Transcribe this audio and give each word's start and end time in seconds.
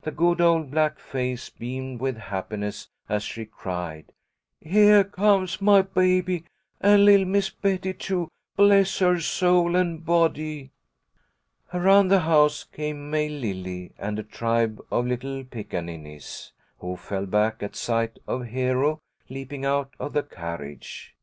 The 0.00 0.10
good 0.12 0.40
old 0.40 0.70
black 0.70 0.98
face 0.98 1.50
beamed 1.50 2.00
with 2.00 2.16
happiness 2.16 2.88
as 3.06 3.22
she 3.22 3.44
cried, 3.44 4.14
"Heah 4.62 5.04
comes 5.04 5.60
my 5.60 5.82
baby, 5.82 6.44
an' 6.80 7.04
li'l' 7.04 7.26
Miss 7.26 7.50
Betty, 7.50 7.92
too, 7.92 8.28
bless 8.56 8.98
her 9.00 9.20
soul 9.20 9.76
an' 9.76 9.98
body!" 9.98 10.70
Around 11.74 12.08
the 12.08 12.20
house 12.20 12.64
came 12.64 13.10
May 13.10 13.28
Lily 13.28 13.92
and 13.98 14.18
a 14.18 14.22
tribe 14.22 14.80
of 14.90 15.06
little 15.06 15.44
pickaninnies, 15.44 16.52
who 16.78 16.96
fell 16.96 17.26
back 17.26 17.62
at 17.62 17.76
sight 17.76 18.18
of 18.26 18.46
Hero 18.46 19.00
leaping 19.28 19.66
out 19.66 19.92
of 20.00 20.14
the 20.14 20.22
carriage. 20.22 21.14